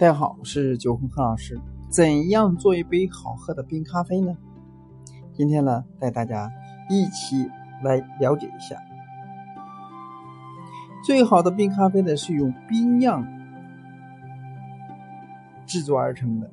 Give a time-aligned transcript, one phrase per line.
[0.00, 1.60] 大家好，我是九红何老师。
[1.90, 4.34] 怎样做一杯好喝的冰咖啡呢？
[5.34, 6.50] 今天呢，带大家
[6.88, 7.46] 一起
[7.84, 8.76] 来了解一下。
[11.04, 13.22] 最好的冰咖啡呢，是用冰酿
[15.66, 16.50] 制作而成的。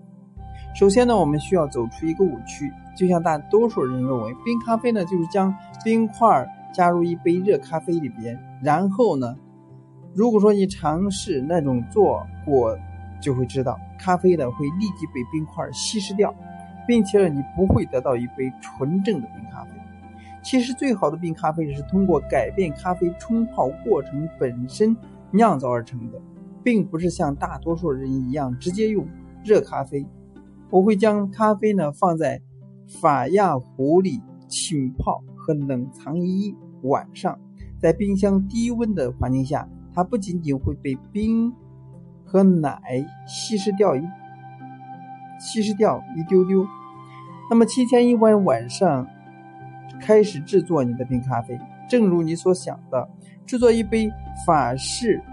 [0.76, 5.56] 首先呢，我们需要走出一个误区，就像大多数人认为，冰咖啡呢就是将
[5.86, 9.38] 冰块加入一杯热咖啡里边，然后呢。
[10.14, 12.78] 如果说你尝试那种做过，
[13.22, 16.34] 就会知道咖啡呢会立即被冰块稀释掉，
[16.88, 19.72] 并且呢你不会得到一杯纯正的冰咖啡。
[20.44, 24.96] 其实最好的冰咖啡是通过改变咖啡冲泡过程本身
[25.32, 26.22] 酿造而成的，
[26.64, 29.06] 并不是像大多数人一样直接用
[29.44, 30.06] 热咖啡。
[30.70, 32.42] 我会将咖啡呢放在
[33.02, 37.38] 法压壶里浸泡和冷藏一晚上，
[37.80, 39.68] 在冰箱低温的环境下。
[39.94, 41.52] 它不仅仅会被冰
[42.28, 42.80] 和奶
[43.26, 44.04] 稀释掉一
[45.40, 46.68] 稀释掉一丢丢，
[47.50, 49.08] 那么提前一晚晚上
[50.02, 51.58] 开始制作你的冰咖啡，
[51.90, 53.10] 正如你所想的，
[53.46, 54.12] 制作一杯
[54.46, 55.24] 法式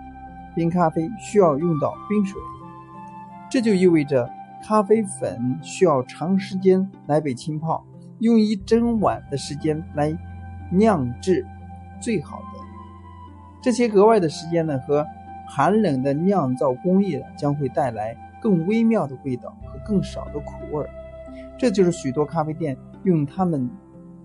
[0.54, 2.40] 冰咖啡需要用到冰水，
[3.50, 4.30] 这就意味着
[4.62, 7.84] 咖啡粉需要长时间来被浸泡，
[8.20, 10.16] 用一整晚的时间来
[10.70, 11.44] 酿制
[12.00, 12.60] 最好的。
[13.62, 15.06] 这些额外的时间呢，和
[15.46, 20.90] 寒冷的酿造工艺呢，将会带来更微妙的味道和更少的苦味儿。
[21.58, 23.70] 这就是许多咖啡店用他们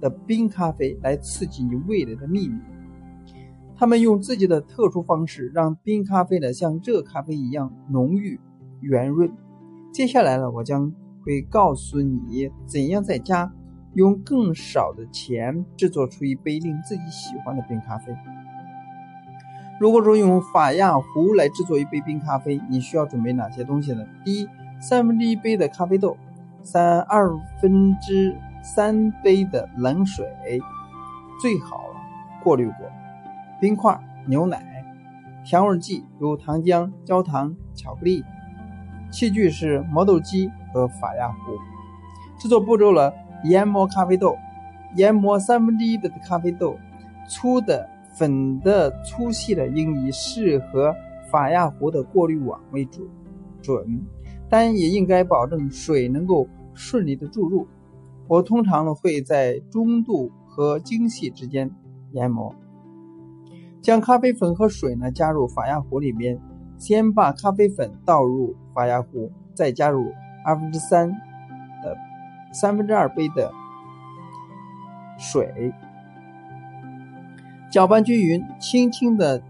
[0.01, 2.59] 的冰咖啡来刺激你味蕾的秘密。
[3.75, 8.39] 他们用自己的特殊方式让冰咖啡呢像热咖啡一样浓郁
[8.81, 9.31] 圆润。
[9.93, 10.91] 接下来呢，我将
[11.23, 13.51] 会告诉你怎样在家
[13.93, 18.13] 用更少的钱制作出一杯令自己喜欢的冰咖啡。
[19.79, 24.05] 如果说用法压壶来制作一杯冰咖啡，你需要准备哪些东西呢？
[24.25, 24.49] 第一，
[24.81, 26.17] 三分之一杯的咖啡豆，
[26.61, 27.31] 三二
[27.61, 30.27] 分之三杯的冷水，
[31.41, 31.79] 最好
[32.43, 32.75] 过滤过，
[33.61, 34.61] 冰块、牛奶、
[35.45, 38.25] 调味剂如糖浆、焦糖、巧克力，
[39.09, 41.37] 器具是磨豆机和法压壶。
[42.37, 43.13] 制作步骤了：
[43.45, 44.37] 研磨咖啡豆，
[44.95, 46.77] 研磨三分之一的咖啡豆，
[47.29, 47.89] 粗的。
[48.19, 50.93] 粉的粗细的应以适合
[51.31, 53.07] 法压壶的过滤网为主，
[53.61, 54.05] 准，
[54.49, 57.65] 但也应该保证水能够顺利的注入。
[58.27, 61.71] 我通常呢会在中度和精细之间
[62.11, 62.53] 研磨。
[63.81, 66.37] 将咖啡粉和水呢加入法压壶里面，
[66.77, 70.11] 先把咖啡粉倒入法压壶，再加入
[70.43, 71.09] 二分之三
[71.81, 71.97] 的
[72.51, 73.49] 三分之二杯的
[75.17, 75.73] 水。
[77.69, 79.41] 搅拌均匀，轻轻的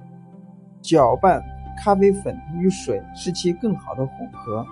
[0.82, 1.42] 搅拌
[1.78, 4.66] 咖啡粉与水，使其更好的混合。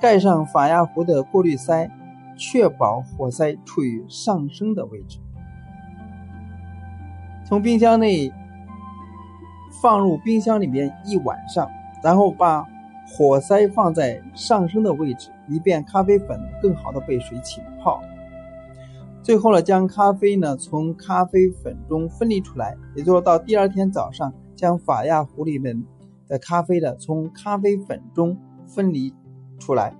[0.00, 1.88] 盖上法压壶的过滤塞，
[2.36, 5.18] 确保火塞处于上升的位置。
[7.44, 8.32] 从冰箱内
[9.80, 11.70] 放入冰箱里面一晚上，
[12.02, 12.66] 然后把
[13.06, 18.02] 火塞放在上升的位置，以便咖啡粉更好的被水浸泡。
[19.26, 25.84] 最后呢，将咖啡呢从咖啡粉中分离出来，也就是到第二天早上，将法亚壶里面
[26.28, 28.38] 的咖啡呢从咖啡粉中
[28.68, 29.12] 分离
[29.58, 29.92] 出来，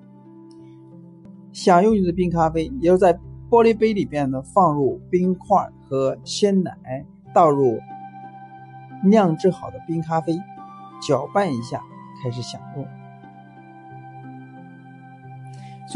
[1.53, 2.67] 享用你的冰咖啡。
[2.81, 3.15] 也就在
[3.51, 7.05] 玻璃杯里边呢放入冰块和鲜奶，
[7.35, 7.81] 倒入
[9.03, 10.39] 酿制好的冰咖啡，
[11.05, 11.83] 搅拌一下，
[12.23, 12.87] 开始享用。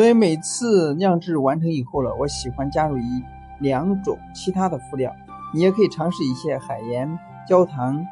[0.01, 3.23] 所以每次酿制完成以后了，我喜欢加入一
[3.59, 5.15] 两种其他的辅料。
[5.53, 8.03] 你也可以尝试一些海盐、焦糖、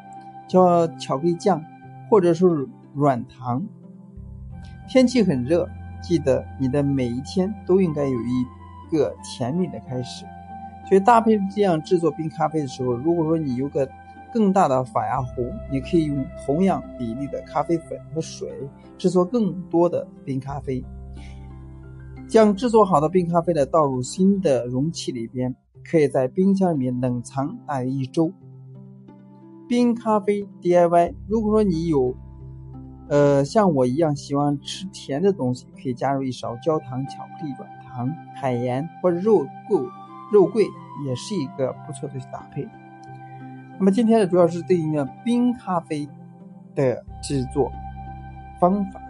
[0.47, 1.59] 焦巧克力酱，
[2.07, 2.45] 或者是
[2.93, 3.65] 软糖。
[4.87, 5.67] 天气很热，
[5.99, 10.25] 记得你的每一天都应该有一个甜蜜的开始。
[10.87, 13.89] 所以搭配这样制作冰咖啡的时候，如果说你有个
[14.31, 18.47] 更大的法压壶，你可以用同样比例的咖啡粉和水
[18.95, 20.85] 制作更多的冰咖啡。
[22.29, 28.31] 将制作好的冰咖啡呢倒入新的容器里边，可以在冰箱里面冷藏大约一周。
[29.67, 32.15] 冰咖啡 DIY，如果说你有，
[33.07, 39.81] 呃，像我一样喜欢吃甜的东西，可以加入一勺焦糖、巧克力、软糖、海盐或者肉桂，
[40.31, 40.67] 肉桂
[41.07, 42.67] 也是一个不错的搭配。
[43.79, 46.07] 那么今天呢，主要是对应了冰咖啡
[46.75, 47.71] 的制作
[48.59, 49.01] 方法。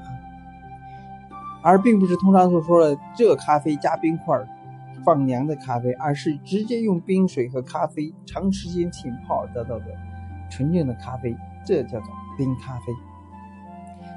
[1.61, 4.39] 而并不是通常所说的热咖啡加冰块
[5.03, 9.85] 放凉的咖啡，而是直接用冰水和咖啡长时间浸泡得到的
[10.50, 11.35] 纯净的咖啡，
[11.65, 12.94] 这叫做冰咖啡。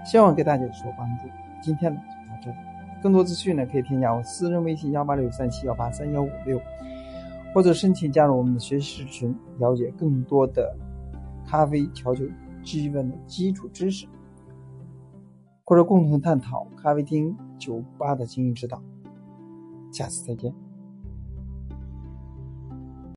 [0.04, 1.28] 希望给大家有所帮助。
[1.60, 2.56] 今天呢就到这里，
[3.00, 6.60] 更多资讯呢可以添加我私人微信幺八六三七幺八三幺五六，
[7.54, 10.76] 或者申请加入我们的学习群，了解更多的
[11.46, 12.24] 咖啡调酒
[12.64, 14.06] 基本的基础知识，
[15.72, 18.82] 或者共同探讨咖啡厅、酒吧的经营之道。
[19.90, 20.52] 下次再见。